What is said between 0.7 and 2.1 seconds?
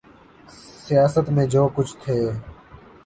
سیاست میں جو کچھ